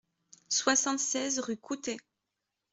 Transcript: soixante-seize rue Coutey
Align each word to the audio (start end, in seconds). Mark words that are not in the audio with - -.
soixante-seize 0.49 1.39
rue 1.41 1.57
Coutey 1.57 1.97